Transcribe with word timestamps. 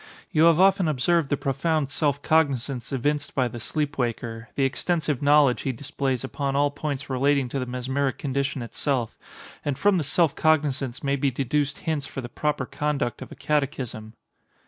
You 0.31 0.45
have 0.45 0.59
often 0.59 0.87
observed 0.87 1.29
the 1.29 1.37
profound 1.37 1.91
self 1.91 2.23
cognizance 2.23 2.91
evinced 2.91 3.35
by 3.35 3.47
the 3.47 3.59
sleep 3.59 3.99
waker—the 3.99 4.63
extensive 4.63 5.21
knowledge 5.21 5.61
he 5.61 5.71
displays 5.71 6.23
upon 6.23 6.55
all 6.55 6.71
points 6.71 7.07
relating 7.07 7.47
to 7.49 7.59
the 7.59 7.67
mesmeric 7.67 8.17
condition 8.17 8.63
itself; 8.63 9.15
and 9.63 9.77
from 9.77 9.99
this 9.99 10.07
self 10.07 10.33
cognizance 10.35 11.03
may 11.03 11.17
be 11.17 11.29
deduced 11.29 11.77
hints 11.85 12.07
for 12.07 12.19
the 12.21 12.29
proper 12.29 12.65
conduct 12.65 13.21
of 13.21 13.31
a 13.31 13.35
catechism." 13.35 14.13